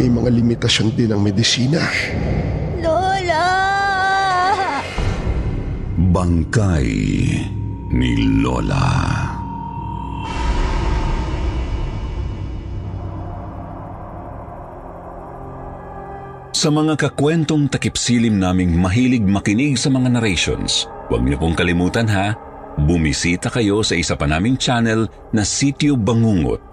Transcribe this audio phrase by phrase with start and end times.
[0.00, 1.84] May mga limitasyon din ang medisina.
[2.80, 3.44] Lola!
[5.92, 6.88] Bangkay
[7.92, 8.88] ni Lola.
[16.56, 22.32] Sa mga kakwentong takipsilim naming mahilig makinig sa mga narrations, huwag niyo pong kalimutan ha,
[22.80, 25.04] bumisita kayo sa isa pa naming channel
[25.36, 26.69] na Sityo Bangungot.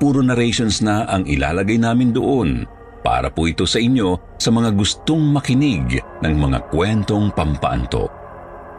[0.00, 2.64] Puro narrations na ang ilalagay namin doon
[3.04, 8.08] para po ito sa inyo sa mga gustong makinig ng mga kwentong pampaantok.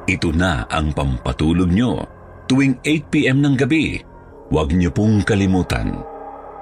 [0.09, 2.01] Ito na ang pampatulog nyo
[2.49, 4.01] tuwing 8pm ng gabi.
[4.49, 6.01] Huwag niyo pong kalimutan.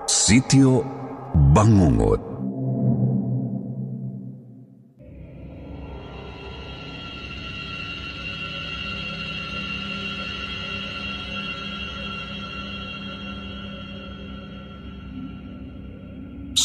[0.06, 0.84] Sityo
[1.56, 2.29] Bangungot.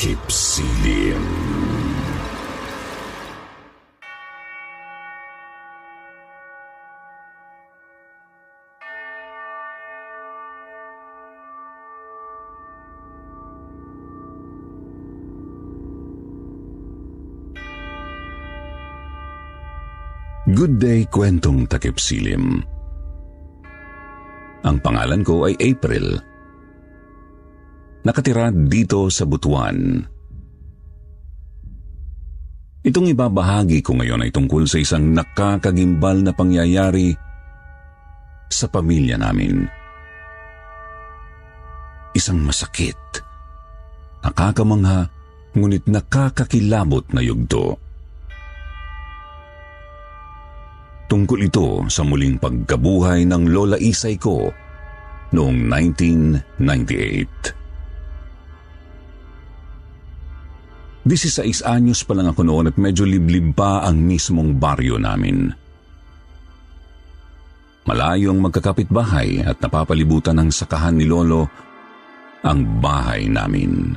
[0.00, 0.24] takip.
[20.50, 22.64] Good day, kwentong takip silim.
[24.64, 26.29] Ang pangalan ko ay April.
[28.00, 30.00] Nakatira dito sa Butuan.
[32.80, 37.12] Itong ibabahagi ko ngayon ay tungkol sa isang nakakagimbal na pangyayari
[38.48, 39.68] sa pamilya namin.
[42.16, 42.96] Isang masakit,
[44.24, 45.12] nakakamangha,
[45.52, 47.76] ngunit nakakakilabot na yugto.
[51.12, 54.48] Tungkol ito sa muling pagkabuhay ng lola isay ko
[55.36, 57.59] noong 1998.
[61.04, 65.48] 16 anyos pa lang ako noon at medyo liblib pa ang mismong baryo namin.
[67.88, 71.48] Malayo ang magkakapitbahay at napapalibutan ng sakahan ni Lolo
[72.44, 73.96] ang bahay namin.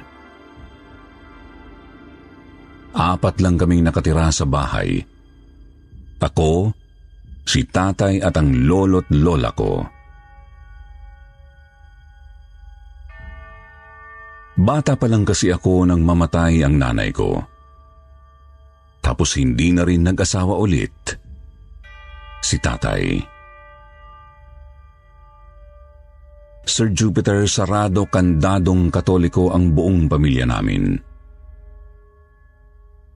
[2.94, 5.02] Apat lang kaming nakatira sa bahay.
[6.24, 6.72] Ako,
[7.44, 9.84] si tatay at ang lolo't lola ko.
[14.54, 17.42] Bata pa lang kasi ako nang mamatay ang nanay ko.
[19.02, 21.18] Tapos hindi na rin nag-asawa ulit
[22.44, 23.18] si tatay.
[26.64, 30.96] Sir Jupiter, sarado kandadong katoliko ang buong pamilya namin.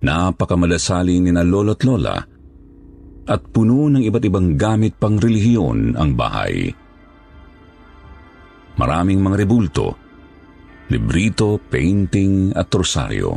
[0.04, 2.18] Napakamalasali ni na lolo't lola
[3.28, 6.70] at puno ng iba't ibang gamit pang relihiyon ang bahay.
[8.78, 10.07] Maraming mga rebulto,
[10.88, 13.36] librito, painting at rosaryo.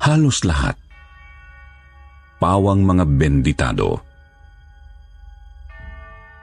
[0.00, 0.76] Halos lahat.
[2.36, 4.00] Pawang mga benditado.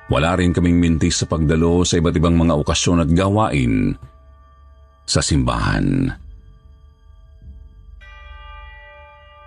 [0.09, 3.93] Wala rin kaming mintis sa pagdalo sa iba't ibang mga okasyon at gawain
[5.05, 6.11] sa simbahan.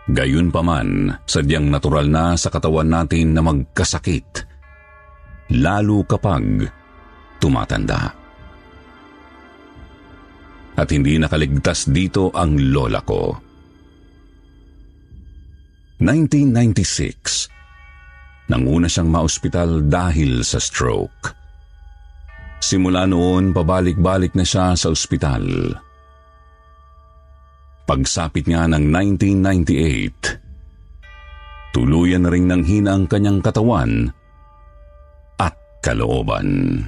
[0.07, 4.47] Gayunpaman, sadyang natural na sa katawan natin na magkasakit,
[5.59, 6.71] lalo kapag
[7.43, 8.26] tumatanda.
[10.77, 13.33] At hindi nakaligtas dito ang lola ko.
[15.97, 21.33] 1996, nanguna siyang maospital dahil sa stroke.
[22.61, 25.73] Simula noon, pabalik-balik na siya sa ospital.
[27.89, 34.13] Pagsapit nga ng 1998, tuluyan na rin ng hina ang kanyang katawan
[35.41, 36.83] at kalooban.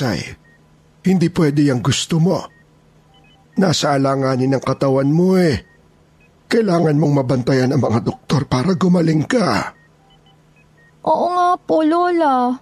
[0.00, 0.32] Isay,
[1.04, 2.40] hindi pwede yung gusto mo.
[3.60, 5.60] Nasa alanganin ng katawan mo eh.
[6.48, 9.76] Kailangan mong mabantayan ang mga doktor para gumaling ka.
[11.04, 12.56] Oo nga po, Lola.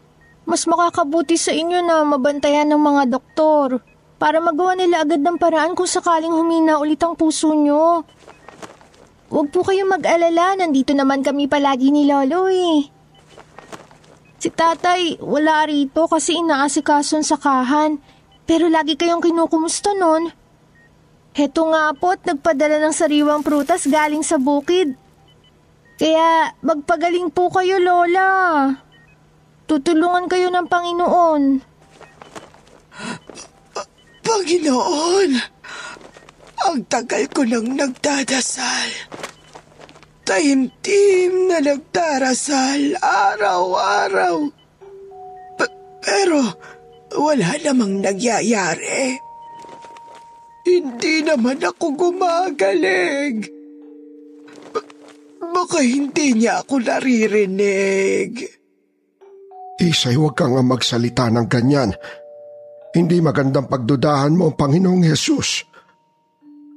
[0.50, 3.86] Mas makakabuti sa inyo na mabantayan ng mga doktor
[4.18, 8.02] para magawa nila agad ng paraan kung sakaling humina ulit ang puso nyo.
[9.30, 12.97] Huwag po kayong mag-alala, nandito naman kami palagi ni Lolo eh.
[14.38, 17.98] Si tatay, wala rito kasi inaasikason sa kahan.
[18.46, 20.30] Pero lagi kayong kinukumusta nun.
[21.34, 24.94] Heto nga po at nagpadala ng sariwang prutas galing sa bukid.
[25.98, 28.70] Kaya magpagaling po kayo, Lola.
[29.66, 31.42] Tutulungan kayo ng Panginoon.
[34.22, 35.30] Panginoon,
[36.62, 38.88] ang tagal ko nang nagdadasal.
[40.28, 44.52] Taimtim na nagdarasal araw-araw.
[45.56, 46.44] P- pero
[47.16, 49.16] wala namang nagyayari.
[50.68, 53.40] Hindi naman ako gumagaling.
[54.68, 54.88] B-
[55.40, 58.44] baka hindi niya ako naririnig.
[59.80, 61.96] Isay, huwag kang magsalita ng ganyan.
[62.92, 65.64] Hindi magandang pagdudahan mo ang Panginoong Yesus.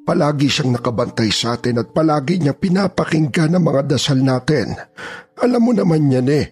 [0.01, 4.73] Palagi siyang nakabantay sa atin at palagi niya pinapakinggan ang mga dasal natin.
[5.37, 6.45] Alam mo naman yan eh.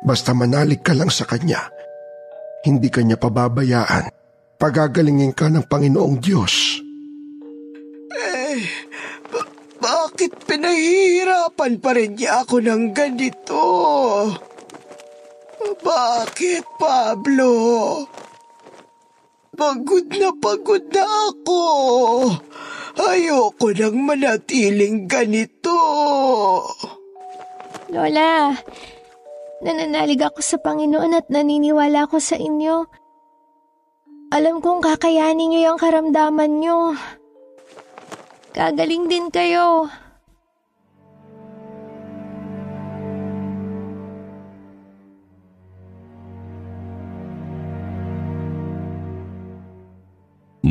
[0.00, 1.68] Basta manalig ka lang sa Kanya.
[2.64, 4.08] Hindi Kanya pababayaan.
[4.58, 6.82] Pagagalingin ka ng Panginoong Diyos.
[8.16, 8.58] Eh,
[9.30, 13.62] ba- bakit pinahihirapan pa rin niya ako ng ganito?
[15.78, 17.54] Bakit, Pablo?
[19.58, 21.62] Pagod na pagod na ako.
[22.98, 25.74] Ayoko nang manatiling ganito.
[27.90, 28.54] Lola,
[29.58, 32.86] nananalig ako sa Panginoon at naniniwala ako sa inyo.
[34.30, 36.94] Alam kong kakayanin niyo yung karamdaman niyo.
[38.54, 39.90] Gagaling din kayo.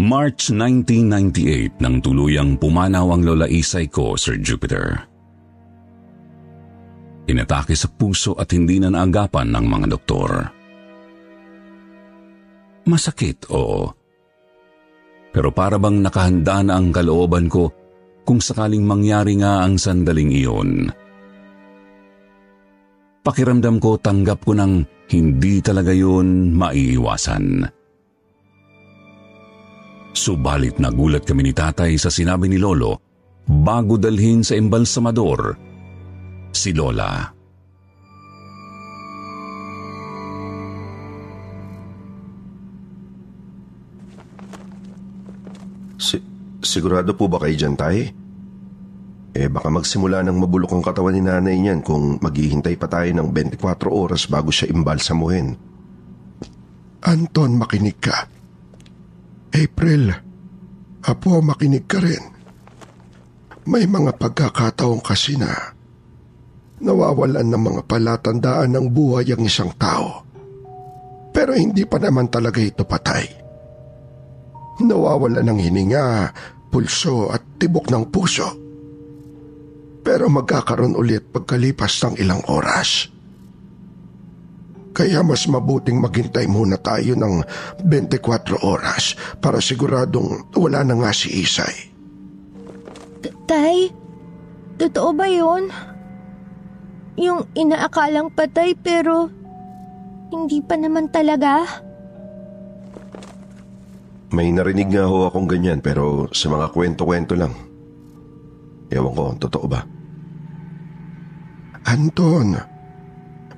[0.08, 5.04] March 1998 nang tuluyang pumanaw ang Lola Isay ko, Sir Jupiter.
[7.28, 10.32] Inatake sa puso at hindi na naagapan ng mga doktor.
[12.88, 13.92] Masakit, oo.
[15.36, 17.68] Pero para bang nakahanda na ang kalooban ko
[18.24, 20.88] kung sakaling mangyari nga ang sandaling iyon.
[23.28, 27.76] Pakiramdam ko tanggap ko ng hindi talaga yun maiiwasan.
[30.18, 32.98] Subalit nagulat kami ni tatay sa sinabi ni Lolo
[33.46, 35.54] bago dalhin sa embalsamador
[36.50, 37.30] si Lola.
[46.02, 46.18] Si
[46.66, 48.10] sigurado po ba kayo dyan, tay?
[49.38, 53.30] Eh baka magsimula ng mabulok ang katawan ni nanay niyan kung maghihintay pa tayo ng
[53.30, 55.54] 24 oras bago siya imbalsamuhin.
[57.06, 58.37] Anton, makinig ka.
[59.54, 60.12] April,
[61.08, 62.24] apo, makinig ka rin.
[63.68, 65.78] May mga pagkakataon kasi na
[66.78, 70.24] nawawalan ng mga palatandaan ng buhay ang isang tao.
[71.34, 73.26] Pero hindi pa naman talaga ito patay.
[74.82, 76.06] Nawawala ng hininga,
[76.70, 78.50] pulso at tibok ng puso.
[80.06, 83.10] Pero magkakaroon ulit pagkalipas ng ilang oras.
[84.98, 87.46] Kaya mas mabuting maghintay muna tayo ng
[87.86, 91.94] 24 oras para siguradong wala na nga si Isay.
[93.46, 93.94] Tay,
[94.82, 95.70] totoo ba yun?
[97.22, 99.30] Yung inaakalang patay pero
[100.34, 101.62] hindi pa naman talaga?
[104.34, 107.54] May narinig nga ho akong ganyan pero sa mga kwento-kwento lang.
[108.90, 109.86] Ewan ko, totoo ba?
[111.88, 112.77] Anton,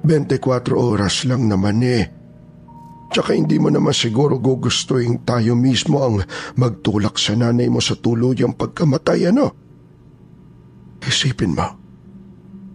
[0.03, 2.03] 24 oras lang naman eh.
[3.09, 6.21] Tsaka hindi mo naman siguro gugustuhin tayo mismo ang
[6.61, 9.49] magtulak sa nanay mo sa tuluyang pagkamatay, ano?
[11.01, 11.67] Isipin mo,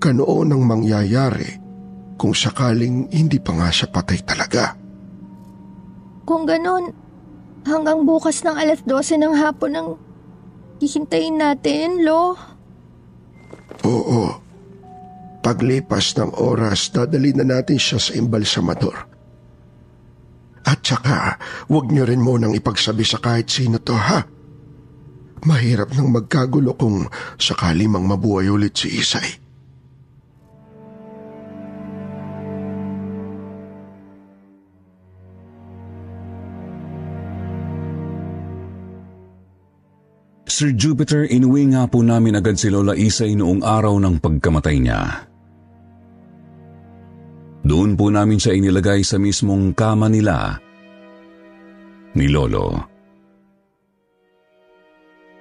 [0.02, 1.48] kanoon ang mangyayari
[2.18, 4.74] kung sakaling hindi pa nga siya patay talaga.
[6.26, 6.90] Kung ganon,
[7.62, 9.88] hanggang bukas ng alas 12 ng hapon ang
[10.82, 12.34] hihintayin natin, Lo.
[13.86, 14.43] Oo.
[15.44, 18.96] Paglipas ng oras, dadali na natin siya sa embalsamador.
[20.64, 21.36] At saka,
[21.68, 24.24] huwag niyo rin munang ipagsabi sa kahit sino to, ha?
[25.44, 27.04] Mahirap nang magkagulo kung
[27.36, 29.44] sakali mang mabuhay ulit si Isay.
[40.48, 45.33] Sir Jupiter, inuwi nga po namin agad si Lola Isay noong araw ng pagkamatay niya.
[47.64, 50.60] Doon po namin siya inilagay sa mismong kama nila
[52.12, 52.76] ni Lolo.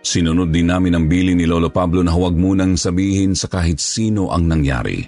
[0.03, 4.31] Sinunod din namin ang bili ni Lolo Pablo na huwag munang sabihin sa kahit sino
[4.31, 5.03] ang nangyari.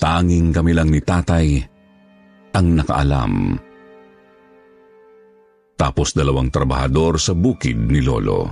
[0.00, 1.46] Tanging kami lang ni tatay
[2.56, 3.32] ang nakaalam.
[5.78, 8.48] Tapos dalawang trabahador sa bukid ni Lolo.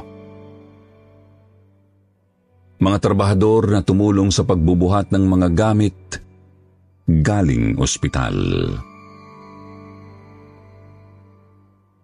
[2.76, 6.25] Mga trabahador na tumulong sa pagbubuhat ng mga gamit
[7.06, 8.34] galing ospital.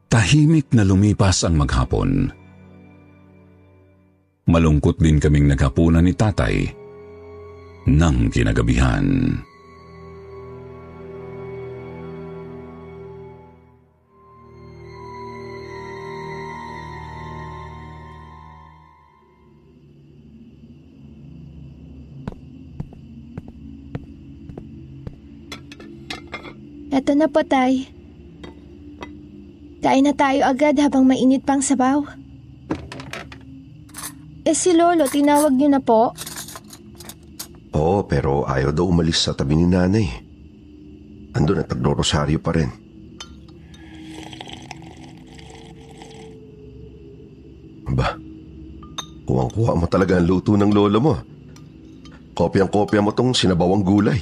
[0.06, 2.30] Tahimik na lumipas ang maghapon.
[4.46, 6.68] Malungkot din kaming naghapunan ni tatay
[7.88, 9.34] ng kinagabihan.
[26.92, 27.88] Eto na po, Tay.
[29.80, 32.04] Kain na tayo agad habang mainit pang sabaw.
[34.44, 36.12] Eh si Lolo, tinawag niyo na po?
[37.72, 40.04] Oo, pero ayaw daw umalis sa tabi ni nanay.
[41.32, 42.68] Andun at nagro-rosaryo pa rin.
[47.88, 48.20] Ba,
[49.24, 51.14] kuwang-kuha mo talaga ang luto ng lolo mo.
[52.36, 54.20] Kopyang-kopya mo tong sinabawang gulay.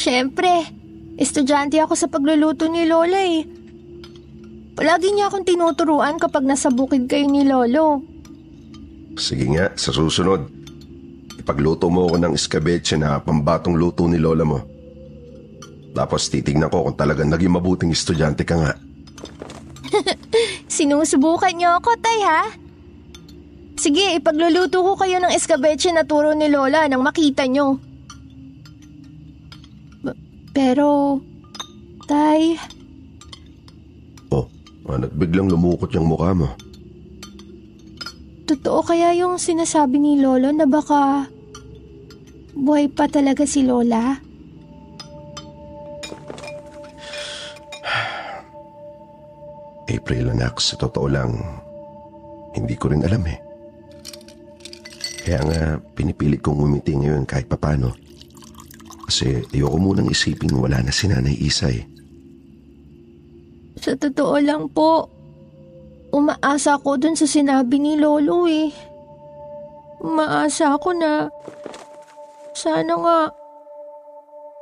[0.00, 0.64] Siyempre,
[1.20, 3.44] estudyante ako sa pagluluto ni Lola eh.
[4.72, 8.00] Palagi niya akong tinuturuan kapag nasa bukid kayo ni Lolo.
[9.20, 10.48] Sige nga, sa susunod.
[11.36, 14.64] Ipagluto mo ako ng escabeche na pambatong luto ni lola mo.
[15.92, 18.72] Tapos titignan ko kung talagang naging mabuting estudyante ka nga.
[20.80, 22.42] Sinusubukan niyo ako, Tay, ha?
[23.76, 27.89] Sige, ipagluluto ko kayo ng escabeche na turo ni Lola nang makita niyo.
[30.50, 31.20] Pero,
[32.06, 32.58] Tay,
[34.30, 34.46] Oh,
[34.90, 36.50] anak biglang lumukot yung mukha mo.
[38.50, 41.30] totoo kaya yung sinasabi ni Lolo na baka
[42.50, 44.18] buhay pa talaga si Lola?
[49.86, 51.34] April anak, sa totoo lang,
[52.54, 53.38] hindi ko rin alam eh.
[55.20, 55.60] Kaya nga,
[55.94, 57.94] pinipilit kong umiti ngayon kahit papano.
[59.10, 61.82] Kasi ayoko munang isipin wala na si Nanay Isay.
[63.82, 65.10] Sa totoo lang po,
[66.14, 68.70] umaasa ako dun sa sinabi ni Lolo eh.
[69.98, 71.26] Umaasa ako na
[72.54, 73.18] sana nga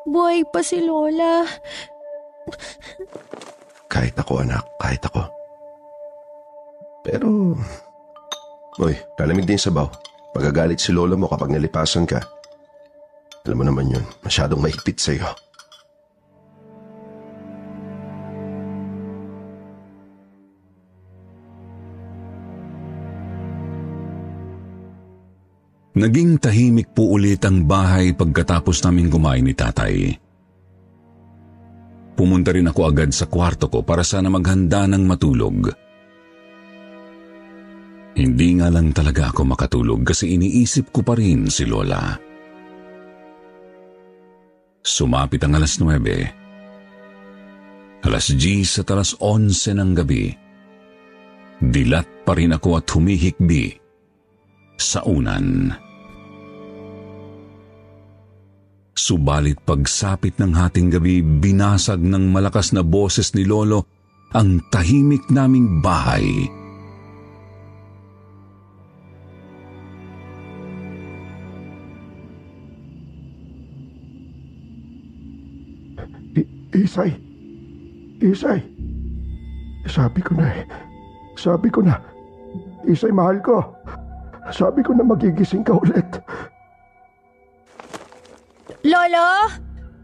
[0.09, 1.45] buhay pa si Lola.
[3.93, 5.29] Kahit ako anak, kahit ako.
[7.05, 7.53] Pero,
[8.81, 9.93] Uy, lalamig din sa baw.
[10.33, 12.38] Magagalit si lola mo kapag nalipasan ka.
[13.47, 15.29] Alam mo naman yun, masyadong mahigpit sa'yo.
[25.99, 30.15] Naging tahimik po ulit ang bahay pagkatapos naming kumain ni tatay.
[32.15, 35.75] Pumunta rin ako agad sa kwarto ko para sana maghanda ng matulog.
[38.15, 42.28] Hindi nga lang talaga ako makatulog kasi iniisip ko pa rin si Lola.
[44.89, 48.09] Sumapit ang alas 9.
[48.09, 50.33] Alas 10 at alas 11 ng gabi.
[51.61, 53.77] Dilat pa rin ako at humihikbi
[54.81, 55.77] sa unan.
[58.97, 63.85] Subalit pagsapit ng hating gabi, binasag ng malakas na boses ni Lolo
[64.33, 66.49] ang tahimik naming bahay.
[76.35, 77.11] I- Isay!
[78.21, 78.61] Isay!
[79.89, 80.65] Sabi ko na eh.
[81.35, 81.97] Sabi ko na.
[82.85, 83.63] Isay, mahal ko.
[84.51, 86.09] Sabi ko na magigising ka ulit.
[88.85, 89.29] Lolo?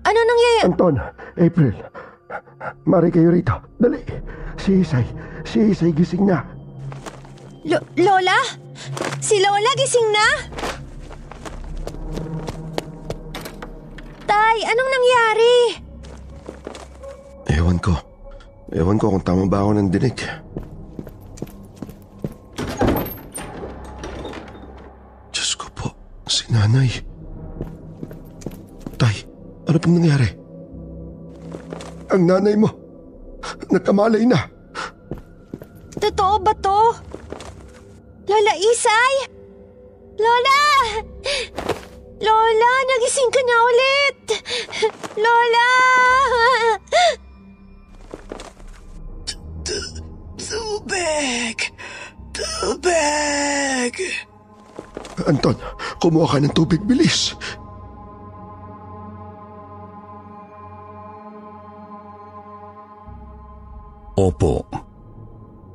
[0.05, 0.69] Ano nangyayari?
[0.69, 0.95] Anton,
[1.41, 1.75] April,
[2.85, 3.57] mari kayo rito.
[3.81, 4.05] Dali.
[4.61, 5.05] Si Isay,
[5.45, 6.45] si Isay gising na.
[7.65, 8.37] Lo- Lola?
[9.25, 10.27] Si Lola gising na?
[14.25, 15.55] Tay, anong nangyari?
[17.65, 17.97] Ewan ko.
[18.77, 20.21] Ewan ko kung tama ba ako ng dinig.
[25.33, 25.89] Diyos ko po,
[26.29, 26.93] si nanay.
[29.01, 29.17] Tay,
[29.65, 30.29] ano pong nangyari?
[32.13, 32.69] Ang nanay mo,
[33.73, 34.45] nagkamalay na.
[35.97, 37.01] Totoo ba to?
[38.29, 39.15] Lola Isay?
[40.21, 40.61] Lola!
[42.21, 44.21] Lola, nagising ka na ulit!
[45.17, 45.69] Lola!
[50.45, 51.57] Tubig!
[52.35, 53.95] Tubig!
[55.25, 55.57] Anton,
[56.03, 57.33] kumuha ka ng tubig, bilis.
[64.15, 64.63] Opo.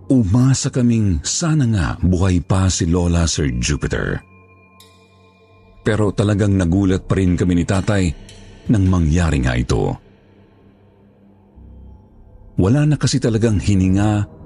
[0.10, 4.18] Umasa kaming sana nga buhay pa si Lola Sir Jupiter.
[5.86, 8.04] Pero talagang nagulat pa rin kami ni tatay
[8.74, 9.94] nang mangyari nga ito.
[12.60, 14.39] Wala na kasi talagang hininga,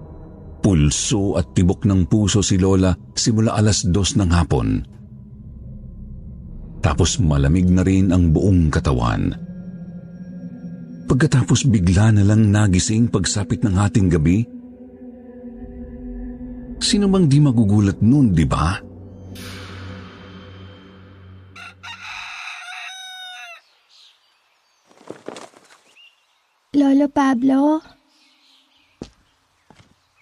[0.63, 4.67] pulso at tibok ng puso si Lola simula alas dos ng hapon.
[6.79, 9.35] Tapos malamig na rin ang buong katawan.
[11.11, 14.47] Pagkatapos bigla na lang nagising pagsapit ng hating gabi,
[16.83, 18.75] Sino bang di magugulat nun, di ba?
[26.75, 27.92] Lolo Pablo?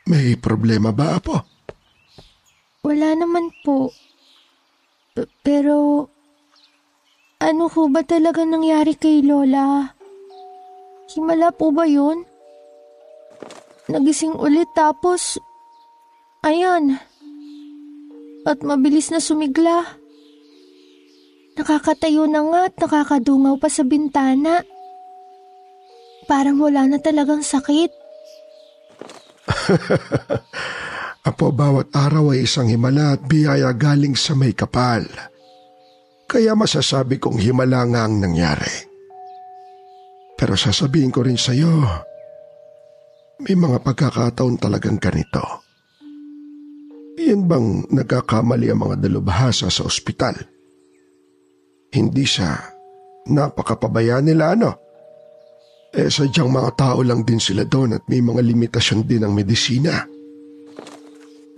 [0.09, 1.37] May problema ba, Apo?
[2.81, 3.93] Wala naman po.
[5.13, 6.07] P- pero,
[7.37, 9.93] ano ho ba talaga nangyari kay Lola?
[11.13, 12.25] Himala po ba yun?
[13.91, 15.37] Nagising ulit tapos,
[16.41, 16.97] ayan.
[18.47, 19.85] At mabilis na sumigla.
[21.53, 24.65] Nakakatayo na nga at nakakadungaw pa sa bintana.
[26.25, 28.00] Parang wala na talagang sakit.
[31.29, 35.05] Apo, bawat araw ay isang himala at biyaya galing sa may kapal.
[36.25, 38.89] Kaya masasabi kong himala nga ang nangyari.
[40.39, 41.85] Pero sasabihin ko rin sa iyo,
[43.45, 45.61] may mga pagkakataon talagang ganito.
[47.21, 50.33] Yan bang nagkakamali ang mga dalubhasa sa ospital?
[51.93, 52.57] Hindi sa
[53.29, 54.90] napakapabaya nila ano?
[55.91, 60.07] Eh sadyang mga tao lang din sila doon at may mga limitasyon din ang medisina.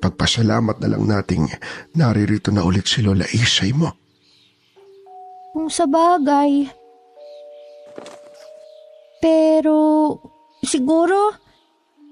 [0.01, 1.45] Pagpasalamat na lang nating
[1.93, 3.93] naririto na ulit si Lola Isay mo.
[5.53, 6.65] Kung sa bagay.
[9.21, 9.77] Pero,
[10.65, 11.31] siguro,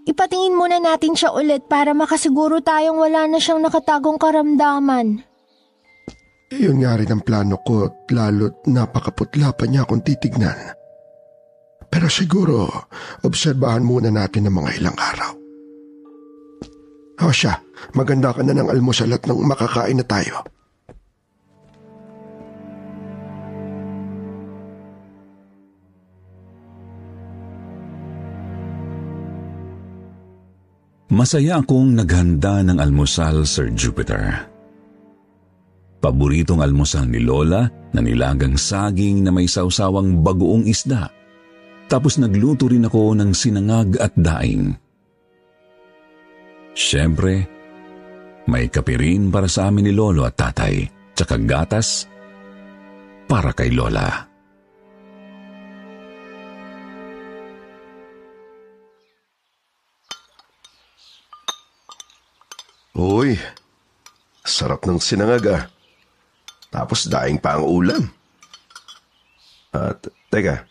[0.05, 5.25] ipatingin muna natin siya ulit para makasiguro tayong wala na siyang nakatagong karamdaman.
[6.53, 10.80] Iyon nga rin ang plano ko at lalo't napakaputla pa niya kung titignan.
[11.91, 12.71] Pero siguro,
[13.27, 15.31] obserbahan muna natin ng mga ilang araw.
[17.21, 17.59] O siya,
[17.93, 20.41] maganda ka na ng almusal at nang makakain na tayo.
[31.11, 34.47] Masaya akong naghanda ng almusal, Sir Jupiter.
[35.99, 41.20] Paboritong almusal ni Lola na nilagang saging na may sausawang bagoong isda.
[41.91, 44.71] Tapos nagluto rin ako ng sinangag at daing.
[46.71, 47.43] Siyempre,
[48.47, 52.07] may kape rin para sa amin ni Lolo at tatay, tsaka gatas
[53.27, 54.07] para kay Lola.
[62.95, 63.35] Uy,
[64.47, 65.63] sarap ng sinangag ah.
[66.71, 68.03] Tapos daing pa ang ulam.
[69.75, 70.70] At, teka.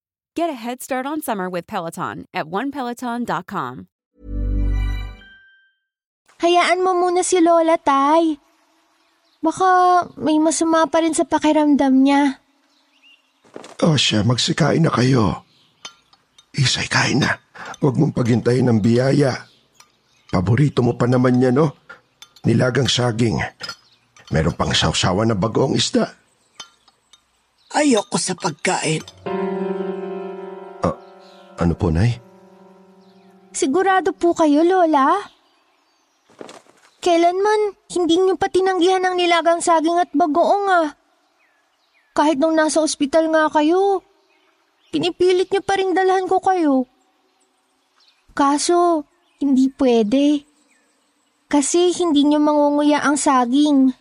[0.31, 3.91] Get a head start on summer with Peloton at onepeloton.com.
[6.39, 8.39] Hayaan mo muna si Lola, Tay.
[9.43, 12.39] Baka may masama pa rin sa pakiramdam niya.
[13.83, 15.43] O siya, magsikain na kayo.
[16.55, 17.35] Isay, kain na.
[17.83, 19.35] Huwag mong paghintayin ng biyaya.
[20.31, 21.75] Paborito mo pa naman niya, no?
[22.47, 23.43] Nilagang saging.
[24.31, 26.07] Meron pang sawsawa na bagoong isda.
[27.75, 29.03] Ayoko sa pagkain.
[31.61, 32.17] Ano po, Nay?
[33.53, 35.21] Sigurado po kayo, Lola?
[37.05, 40.89] Kailanman, hindi niyo pa tinanggihan ng nilagang saging at bagoong ah.
[42.17, 44.01] Kahit nung nasa ospital nga kayo,
[44.89, 46.89] pinipilit niyo pa rin dalhan ko kayo.
[48.33, 49.05] Kaso,
[49.37, 50.41] hindi pwede.
[51.45, 53.93] Kasi hindi niyo mangunguya ang saging.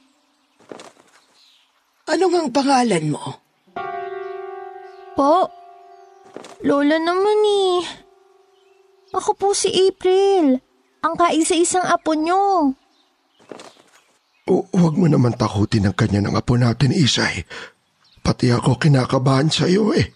[2.08, 3.24] Ano ang pangalan mo?
[5.12, 5.59] Po,
[6.60, 7.80] Lola naman eh.
[9.16, 10.60] Ako po si April,
[11.00, 12.76] ang kaisa-isang apo niyo.
[14.44, 17.48] O, huwag mo naman takutin ang kanya ng apo natin, Isay.
[18.20, 20.12] Pati ako kinakabahan sa iyo eh.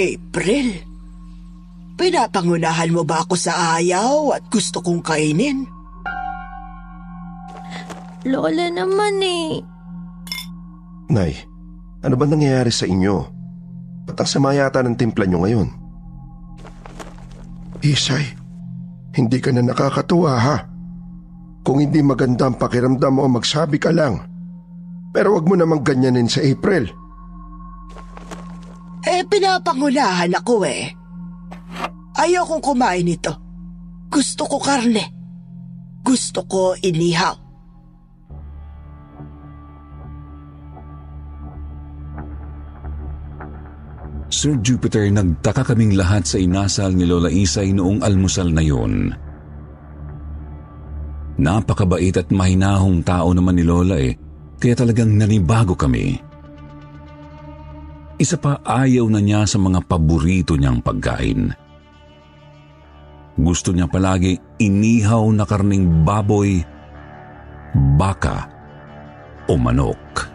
[0.00, 0.66] April?
[2.00, 5.68] Pinapangunahan mo ba ako sa ayaw at gusto kong kainin?
[8.24, 9.60] Lola naman eh.
[11.12, 11.36] Nay,
[12.00, 13.41] ano ba nangyayari sa inyo?
[14.06, 15.68] Ba't ang sama yata ng timpla nyo ngayon?
[17.82, 18.24] Isay,
[19.14, 20.56] hindi ka na nakakatuwa ha.
[21.62, 24.18] Kung hindi maganda ang pakiramdam mo, magsabi ka lang.
[25.14, 26.90] Pero wag mo namang ganyanin sa April.
[29.02, 30.90] Eh, pinapangunahan ako eh.
[32.18, 33.34] Ayokong kumain ito.
[34.10, 35.10] Gusto ko karne.
[36.02, 37.34] Gusto ko inihaw.
[44.32, 49.12] Sir Jupiter, nagtaka kaming lahat sa inasal ni Lola Isay noong almusal na yun.
[51.36, 54.16] Napakabait at mahinahong tao naman ni Lola eh,
[54.56, 56.16] kaya talagang nanibago kami.
[58.16, 61.52] Isa pa ayaw na niya sa mga paborito niyang pagkain.
[63.36, 66.56] Gusto niya palagi inihaw na karning baboy,
[68.00, 68.48] baka
[69.44, 70.31] o manok.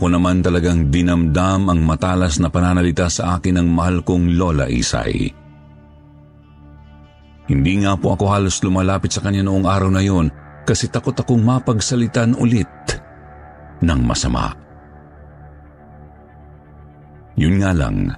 [0.00, 5.28] Ako naman talagang dinamdam ang matalas na pananalita sa akin ng mahal kong Lola Isay.
[7.44, 10.32] Hindi nga po ako halos lumalapit sa kanya noong araw na yon
[10.64, 12.72] kasi takot akong mapagsalitan ulit
[13.84, 14.56] ng masama.
[17.36, 18.08] Yun nga lang,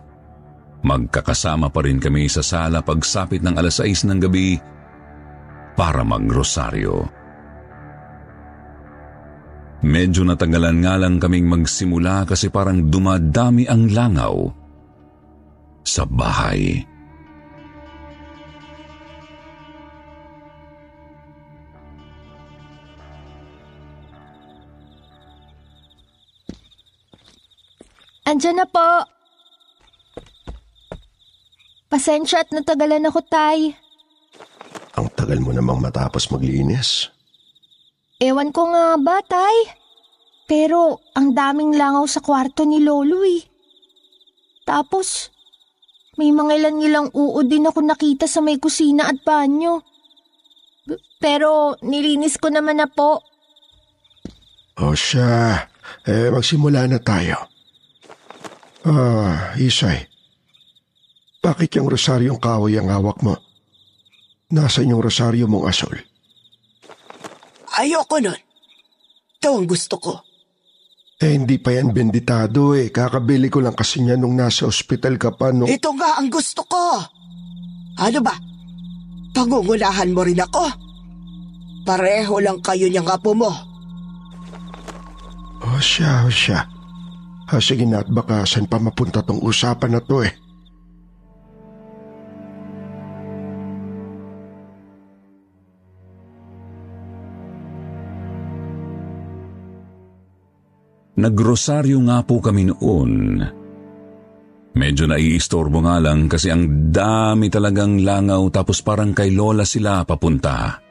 [0.86, 4.54] magkakasama pa rin kami sa sala pagsapit ng alas 6 ng gabi
[5.74, 7.21] para magrosaryo.
[9.82, 14.46] Medyo natagalan nga lang kaming magsimula kasi parang dumadami ang langaw
[15.82, 16.86] sa bahay.
[28.22, 29.02] Andyan na po.
[31.90, 33.74] Pasensya at natagalan ako, Tay.
[34.96, 37.12] Ang tagal mo namang matapos maglinis.
[38.22, 39.74] Ewan ko nga ba, Tay?
[40.46, 43.42] Pero ang daming langaw sa kwarto ni Lolo eh.
[44.62, 45.34] Tapos,
[46.14, 49.82] may mga ilan-ilang uod din ako nakita sa may kusina at banyo.
[51.18, 53.26] Pero nilinis ko naman na po.
[54.78, 55.66] O siya,
[56.06, 57.50] eh magsimula na tayo.
[58.86, 60.06] Ah, Isay.
[61.42, 63.34] Bakit yung rosaryong kahoy ang hawak mo?
[64.54, 66.11] Nasaan yung rosaryo mong asol?
[67.78, 68.36] Ayoko nun.
[69.42, 70.12] Ito ang gusto ko.
[71.22, 72.90] Eh, hindi pa yan benditado eh.
[72.90, 75.70] Kakabili ko lang kasi niya nung nasa ospital ka pa nung...
[75.70, 76.98] Ito nga ang gusto ko.
[78.02, 78.34] Ano ba?
[79.30, 80.66] Pangungulahan mo rin ako?
[81.86, 83.50] Pareho lang kayo niyang apo mo.
[85.62, 86.66] O siya, o siya.
[87.50, 90.41] Ha, sige na at baka saan pa mapunta tong usapan na to eh.
[101.22, 103.38] Nagrosaryo nga po kami noon.
[104.74, 110.82] Medyo naiistorbo nga lang kasi ang dami talagang langaw tapos parang kay Lola sila papunta.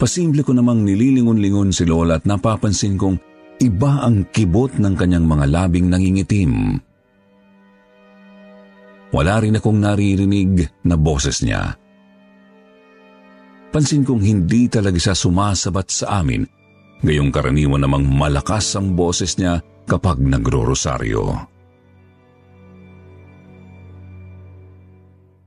[0.00, 3.16] Pasimple ko namang nililingon-lingon si Lola at napapansin kong
[3.60, 6.52] iba ang kibot ng kanyang mga labing nangingitim.
[9.12, 11.76] Wala rin akong naririnig na boses niya.
[13.72, 16.55] Pansin kong hindi talaga siya sumasabat sa amin
[17.04, 21.24] Gayong karaniwan namang malakas ang boses niya kapag nagro-rosaryo.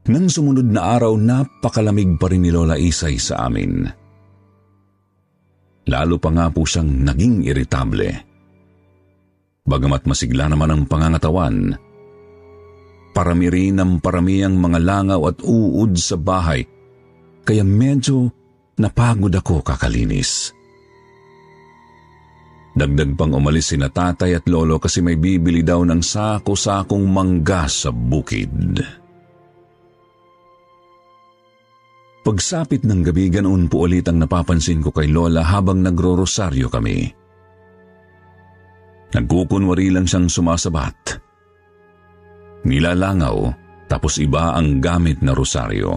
[0.10, 3.86] Nang sumunod na araw, napakalamig pa rin ni Lola Isay sa amin.
[5.86, 8.10] Lalo pa nga po siyang naging iritable.
[9.70, 11.78] Bagamat masigla naman ang pangangatawan,
[13.14, 16.66] parami rin ang parami ang mga langaw at uud sa bahay,
[17.46, 18.34] kaya medyo
[18.82, 20.58] napagod ako kakalinis.
[22.80, 27.68] Dagdag pang umalis si na tatay at lolo kasi may bibili daw ng sako-sakong mangga
[27.68, 28.80] sa bukid.
[32.24, 37.04] Pagsapit ng gabi ganoon po ulit ang napapansin ko kay Lola habang nagro-rosaryo kami.
[39.12, 41.20] Nagkukunwari lang siyang sumasabat.
[42.64, 43.38] Nilalangaw
[43.92, 45.92] tapos iba ang gamit na rosaryo.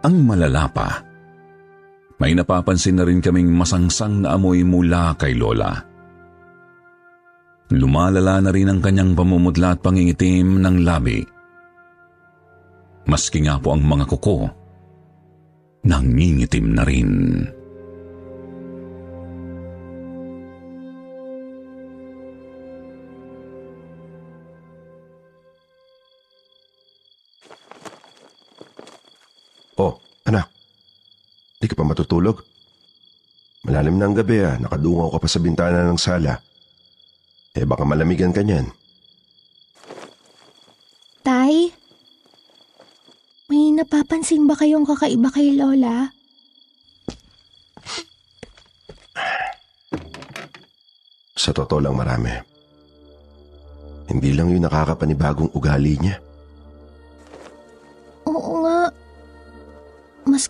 [0.00, 1.09] Ang malala pa,
[2.20, 5.72] may napapansin na rin kaming masangsang na amoy mula kay Lola.
[7.72, 11.24] Lumalala na rin ang kanyang pamumutla at pangingitim ng labi.
[13.08, 14.46] Maski nga po ang mga kuko,
[15.88, 17.10] nangingitim na rin.
[31.60, 32.40] Di ka pa matutulog?
[33.68, 36.40] Malalim na ang gabi ah, nakadungaw ka pa sa bintana ng sala.
[37.52, 38.64] Eh baka malamigan ka niyan.
[41.20, 41.68] Tay?
[43.52, 46.08] May napapansin ba kayong kakaiba kay Lola?
[51.36, 52.32] Sa totoo lang marami.
[54.08, 56.29] Hindi lang yung nakakapanibagong ugali niya.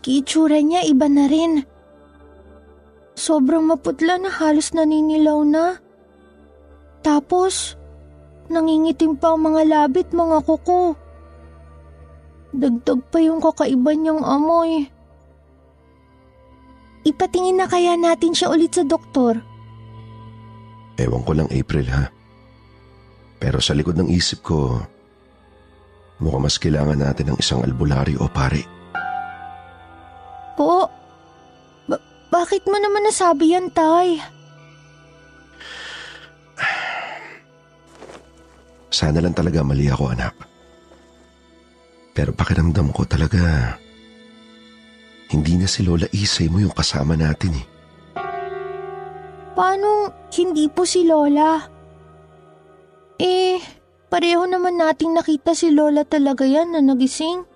[0.01, 1.61] Maski itsura niya iba na rin.
[3.13, 5.77] Sobrang maputla na halos naninilaw na.
[7.05, 7.77] Tapos,
[8.49, 10.97] nangingitim pa ang mga labit mga kuko.
[12.57, 14.89] Dagdag pa yung kakaiba niyang amoy.
[17.05, 19.37] Ipatingin na kaya natin siya ulit sa doktor.
[20.97, 22.09] Ewan ko lang April ha.
[23.37, 24.81] Pero sa likod ng isip ko,
[26.25, 28.80] mukhang mas kailangan natin ng isang albularyo o pare.
[32.41, 34.17] Bakit mo naman nasabi yan, Tay?
[38.89, 40.33] Sana lang talaga mali ako, anak.
[42.17, 43.77] Pero pakiramdam ko talaga,
[45.29, 47.67] hindi na si Lola Isay mo yung kasama natin eh.
[49.53, 51.61] Paano hindi po si Lola?
[53.21, 53.61] Eh,
[54.09, 57.50] pareho naman nating nakita si Lola talaga yan na nagising.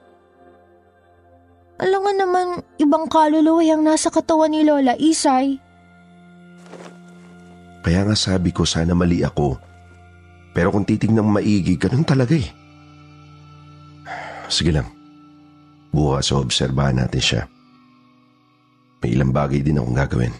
[1.75, 2.47] Alam nga naman,
[2.79, 5.59] ibang kaluluwa ang nasa katawan ni Lola Isay.
[7.85, 9.59] Kaya nga sabi ko sana mali ako.
[10.55, 12.49] Pero kung titignan maigi, ganun talaga eh.
[14.47, 14.87] Sige lang.
[15.91, 17.43] Bukas obserbahan natin siya.
[19.03, 20.35] May ilang bagay din akong gagawin.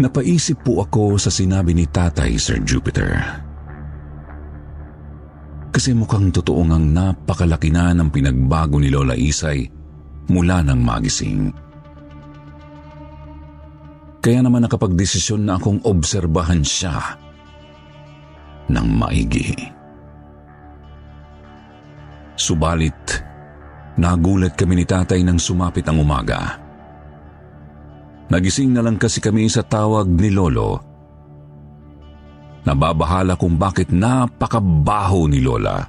[0.00, 3.49] Napaisip po ako sa sinabi ni Tatay Sir Jupiter.
[5.70, 9.62] Kasi mukhang totoo ngang napakalaki na ng pinagbago ni Lola Isay
[10.26, 11.40] mula ng magising.
[14.20, 17.16] Kaya naman nakapagdesisyon na akong obserbahan siya
[18.68, 19.56] ng maigi.
[22.36, 23.00] Subalit,
[23.96, 26.60] nagulat kami ni tatay nang sumapit ang umaga.
[28.28, 30.89] Nagising na lang kasi kami sa tawag ni Lolo
[32.64, 35.80] Nababahala kung bakit napakabaho ni Lola.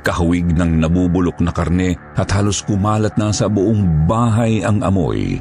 [0.00, 5.40] Kahawig ng nabubulok na karne at halos kumalat na sa buong bahay ang amoy.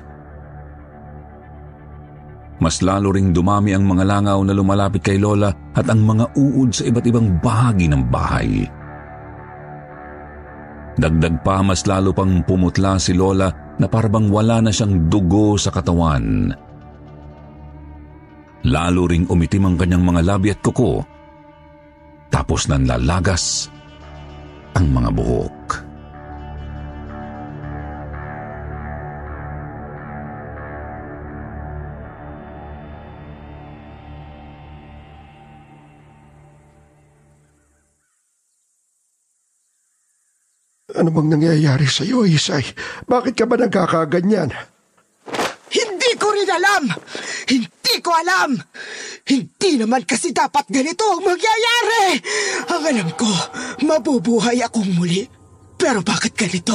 [2.60, 6.69] mas lalo ring dumami ang mga langaw na lumalapit kay Lola at ang mga uod
[6.75, 8.67] sa iba't ibang bahagi ng bahay.
[10.99, 13.47] Dagdag pa mas lalo pang pumutla si Lola
[13.79, 16.51] na parabang wala na siyang dugo sa katawan.
[18.67, 21.00] Lalo ring umitim ang kanyang mga labi at kuko.
[22.28, 23.72] Tapos nanlalagas
[24.76, 25.89] ang mga buhok.
[41.00, 42.76] Ano bang nangyayari sa iyo, Isay?
[43.08, 44.52] Bakit ka ba nagkakaganyan?
[46.49, 46.83] Rin alam!
[47.45, 48.57] Hindi ko alam!
[49.21, 52.17] Hindi naman kasi dapat ganito ang mangyayari!
[52.73, 53.29] Ang alam ko,
[53.85, 55.29] mabubuhay akong muli.
[55.77, 56.73] Pero bakit ganito?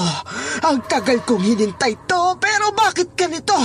[0.62, 3.58] Ang tagal kong hinintay to, pero bakit ganito?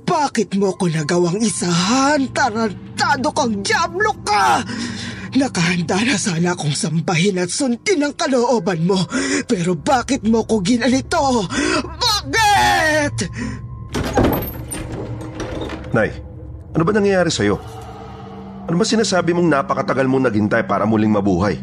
[0.00, 2.32] Bakit mo ko nagawang isahan?
[2.32, 4.64] Tarantado kang diablo ka!
[5.36, 8.96] Nakahanda na sana akong sambahin at sundin ang kalooban mo.
[9.44, 11.44] Pero bakit mo ko ginalito?
[11.84, 13.28] Bakit?
[15.98, 16.14] Nay,
[16.78, 17.58] ano ba nangyayari sa'yo?
[18.70, 21.58] Ano ba sinasabi mong napakatagal mong naghintay para muling mabuhay?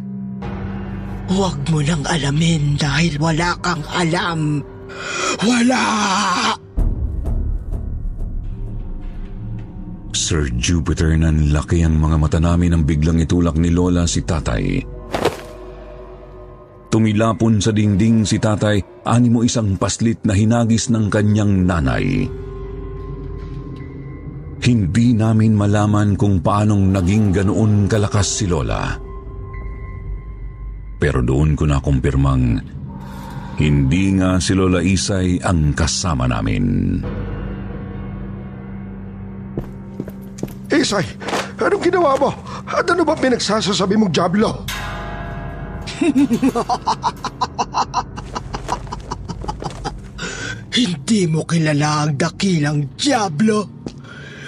[1.31, 4.59] Huwag mo nang alamin dahil wala kang alam.
[5.39, 5.83] Wala!
[10.11, 14.83] Sir Jupiter nanlaki ang mga mata namin nang biglang itulak ni Lola si tatay.
[16.91, 22.27] Tumilapon sa dingding si tatay, animo isang paslit na hinagis ng kanyang nanay.
[24.65, 28.97] Hindi namin malaman kung paanong naging ganoon kalakas si Lola.
[30.97, 32.57] Pero doon ko na kumpirmang
[33.61, 36.97] hindi nga si Lola Isay ang kasama namin.
[40.73, 41.05] Isay,
[41.61, 42.33] anong ginawa mo?
[42.65, 44.49] At ano ba pinagsasasabi mong Diablo?
[50.75, 53.74] Hindi mo kilala ang dakilang Diablo.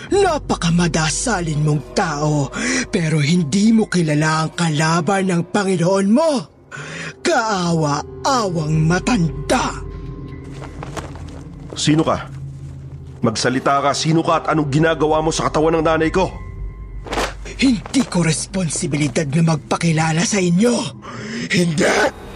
[0.07, 2.47] Napakamadasalin mong tao,
[2.87, 6.31] pero hindi mo kilala ang kalaban ng Panginoon mo.
[7.19, 9.83] Kaawa-awang matanda.
[11.75, 12.31] Sino ka?
[13.19, 16.31] Magsalita ka, sino ka at anong ginagawa mo sa katawan ng nanay ko?
[17.57, 20.75] Hindi ko responsibilidad na magpakilala sa inyo.
[21.49, 22.26] Hindi!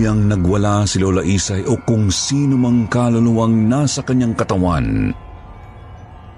[0.00, 5.12] Tuluyang nagwala si Lola Isay o kung sino mang kaluluwang nasa kanyang katawan.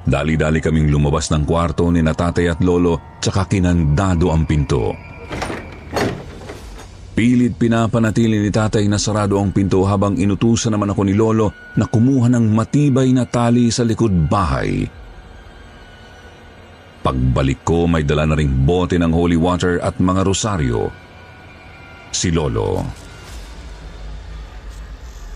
[0.03, 4.91] Dali-dali kaming lumabas ng kwarto ni natatay at lolo tsaka kinandado ang pinto.
[7.15, 11.87] Pilit pinapanatili ni tatay na sarado ang pinto habang inutusan naman ako ni lolo na
[11.87, 14.91] kumuha ng matibay na tali sa likod bahay.
[16.99, 20.91] Pagbalik ko may dala na ring bote ng holy water at mga rosaryo.
[22.11, 23.12] Si lolo.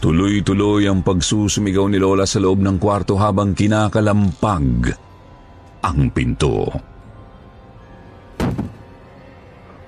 [0.07, 4.95] Tuloy-tuloy ang pagsusumigaw ni Lola sa loob ng kwarto habang kinakalampag
[5.83, 6.71] ang pinto.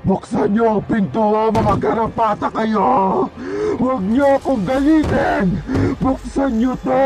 [0.02, 1.22] Buksan niyo ang pinto,
[1.54, 3.31] mga garapata kayo!
[3.78, 5.62] Huwag niyo akong galitin!
[6.02, 6.98] Buksan niyo to!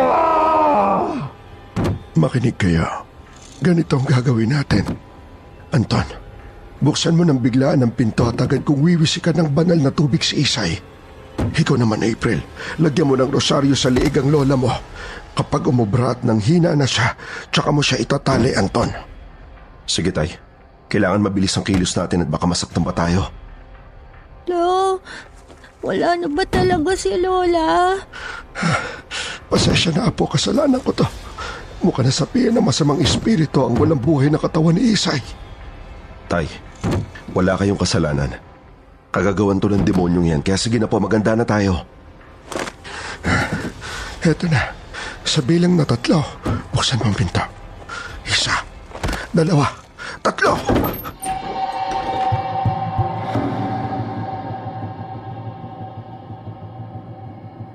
[2.17, 3.05] Makinig kayo.
[3.61, 4.89] Ganito ang gagawin natin.
[5.69, 6.09] Anton,
[6.81, 10.41] buksan mo ng biglaan ang pinto at agad kung wiwisikan ng banal na tubig si
[10.41, 10.92] Isay.
[11.39, 12.41] Ikaw naman, April,
[12.81, 14.73] lagyan mo ng rosaryo sa liig ang lola mo.
[15.33, 17.17] Kapag umubra at nang hina na siya,
[17.49, 18.93] tsaka mo siya itatali, Anton.
[19.89, 20.33] Sige, tay.
[20.93, 23.33] Kailangan mabilis ang kilos natin at baka masaktan pa tayo.
[24.49, 25.01] Lo,
[25.81, 27.97] wala na ba talaga si Lola?
[29.49, 31.09] Pasensya na po, kasalanan ko to.
[31.83, 35.19] Mukha na sabihin ng masamang espiritu ang walang buhay na katawan ni Isay.
[36.31, 36.47] Tay,
[37.35, 38.52] wala kayong kasalanan.
[39.13, 41.85] Kagagawan to ng demonyong yan, kaya sige na po, maganda na tayo.
[44.25, 44.73] Heto na.
[45.21, 46.25] Sa bilang na tatlo,
[46.73, 47.45] buksan mo ang pinto.
[48.25, 48.57] Isa,
[49.37, 49.69] dalawa,
[50.25, 50.57] tatlo!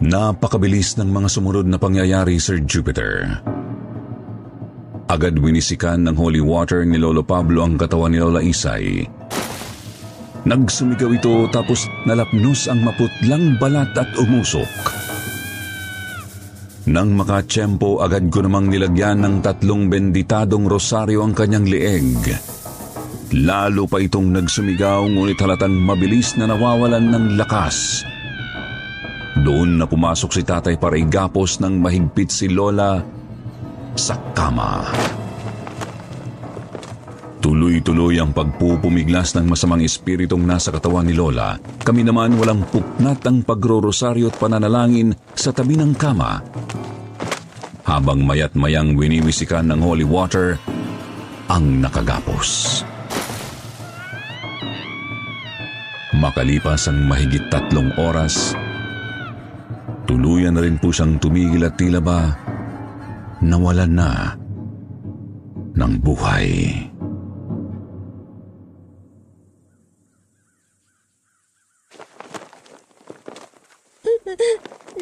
[0.07, 3.43] Napakabilis ng mga sumunod na pangyayari, Sir Jupiter.
[5.05, 9.16] Agad winisikan ng holy water ni Lolo Pablo ang katawan ni Lola Isay.
[10.47, 14.71] Nagsumigaw ito tapos nalapnos ang maputlang balat at umusok.
[16.87, 22.31] Nang makatsyempo, agad ko namang nilagyan ng tatlong benditadong rosaryo ang kanyang leeg.
[23.43, 28.07] Lalo pa itong nagsumigaw ngunit halatang mabilis na nawawalan ng lakas.
[29.43, 33.03] Doon na pumasok si tatay para igapos ng mahigpit si Lola
[33.99, 34.87] sa kama.
[37.47, 41.55] Tuloy-tuloy ang pagpupumiglas ng masamang espiritong nasa katawan ni Lola.
[41.79, 46.43] Kami naman walang puknat ang pagrorosaryo at pananalangin sa tabi ng kama.
[47.87, 50.59] Habang mayat mayang winiwisikan ng holy water,
[51.47, 52.83] ang nakagapos.
[56.19, 58.59] Makalipas ang mahigit tatlong oras,
[60.03, 62.27] tuluyan na rin po siyang tumigil at tila ba
[63.39, 64.35] nawalan na
[65.79, 66.51] ng buhay.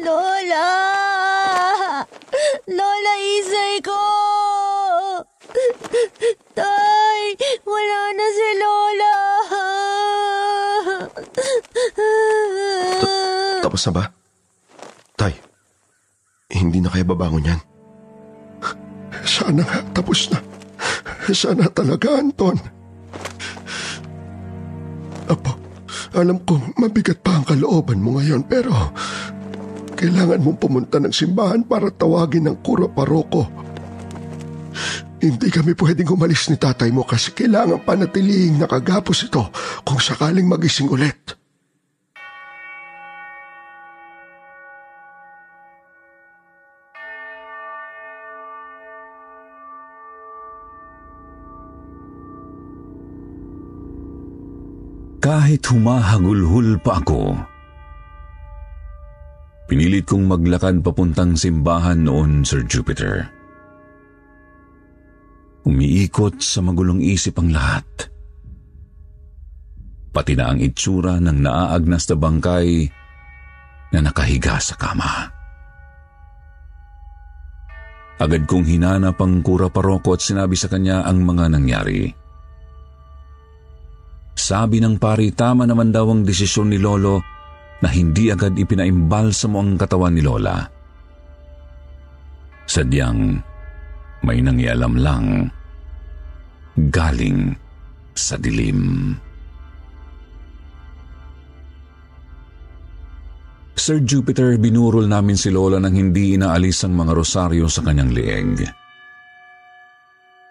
[0.00, 0.68] Lola!
[2.68, 4.00] Lola, isay ko!
[6.56, 7.22] Tay,
[7.64, 9.16] wala na si Lola!
[13.60, 14.04] Tapos na ba?
[15.16, 15.34] Tay,
[16.52, 17.60] hindi na kaya babangon yan.
[19.26, 20.40] Sana nga tapos na.
[21.26, 22.56] Sana talaga, Anton.
[25.26, 25.52] Apo,
[26.14, 28.70] alam ko mabigat pa ang kalooban mo ngayon pero
[29.96, 33.48] kailangan mong pumunta ng simbahan para tawagin ng kura paroko.
[35.16, 39.48] Hindi kami pwedeng umalis ni tatay mo kasi kailangan panatilihing nakagapos ito
[39.82, 41.34] kung sakaling magising ulit.
[55.26, 57.34] Kahit humahagulhul pa ako,
[59.66, 63.26] pinilit kong maglakad papuntang simbahan noon, Sir Jupiter.
[65.66, 67.86] Umiikot sa magulong isip ang lahat.
[70.14, 72.68] Pati na ang itsura ng naaagnas na bangkay
[73.92, 75.34] na nakahiga sa kama.
[78.16, 82.08] Agad kong hinanap ang kura paroko at sinabi sa kanya ang mga nangyari.
[84.32, 87.35] Sabi ng pari, tama naman daw ang desisyon ni Lolo
[87.84, 90.64] na hindi agad ipinaimbalsamo ang katawan ni Lola.
[92.66, 93.38] Sadyang
[94.24, 95.26] may nangialam lang
[96.90, 97.54] galing
[98.16, 99.12] sa dilim.
[103.76, 108.66] Sir Jupiter, binurol namin si Lola nang hindi inaalis ang mga rosaryo sa kanyang lieg.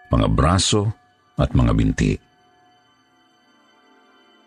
[0.08, 0.88] Mga braso
[1.36, 2.25] at mga binti.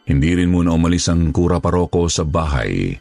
[0.10, 2.98] Hindi rin muna umalis ang kura paroko sa bahay.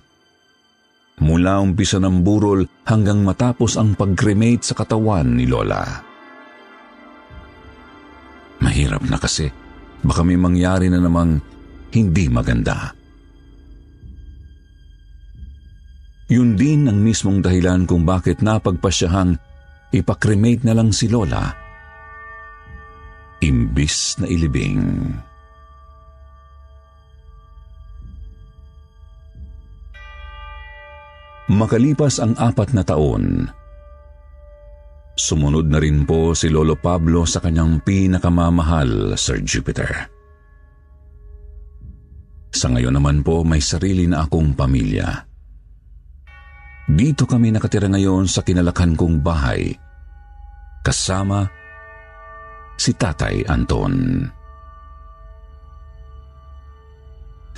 [1.24, 6.04] Mula umpisa ng burol hanggang matapos ang pag-cremate sa katawan ni Lola.
[8.61, 9.48] Mahirap na kasi
[10.04, 11.40] baka may mangyari na namang
[11.96, 12.92] hindi maganda.
[16.28, 19.40] Yun din ang mismong dahilan kung bakit napagpasyahang
[19.96, 21.56] ipakremate na lang si Lola.
[23.40, 24.84] Imbis na ilibing.
[31.49, 33.49] Makalipas ang apat na taon,
[35.16, 40.12] sumunod na rin po si Lolo Pablo sa kanyang pinakamamahal, Sir Jupiter.
[42.53, 45.24] Sa ngayon naman po may sarili na akong pamilya.
[46.88, 49.72] Dito kami nakatira ngayon sa kinalakhan kong bahay,
[50.84, 51.49] kasama
[52.76, 54.24] si Tatay Anton.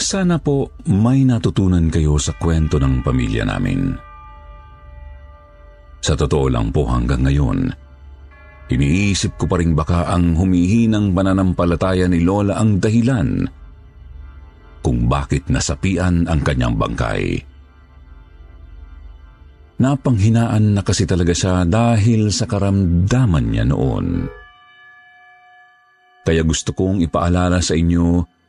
[0.01, 3.93] Sana po may natutunan kayo sa kwento ng pamilya namin.
[6.01, 7.69] Sa totoo lang po hanggang ngayon,
[8.73, 13.45] iniisip ko pa rin baka ang humihinang pananampalataya ni Lola ang dahilan
[14.81, 17.37] kung bakit nasapian ang kanyang bangkay.
[19.85, 24.25] Napanghinaan na kasi talaga siya dahil sa karamdaman niya noon.
[26.25, 28.40] Kaya gusto kong ipaalala sa inyo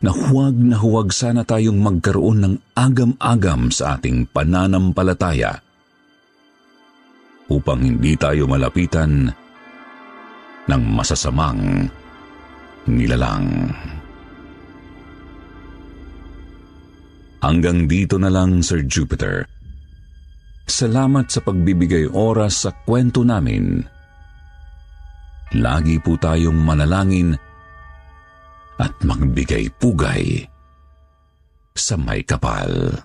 [0.00, 5.60] na huwag na huwag sana tayong magkaroon ng agam-agam sa ating pananampalataya
[7.52, 9.28] upang hindi tayo malapitan
[10.70, 11.90] ng masasamang
[12.88, 13.68] nilalang.
[17.40, 19.48] Hanggang dito na lang, Sir Jupiter.
[20.68, 23.80] Salamat sa pagbibigay oras sa kwento namin.
[25.58, 27.34] Lagi po tayong manalangin
[28.80, 30.48] at magbigay pugay
[31.76, 33.04] sa may kapal.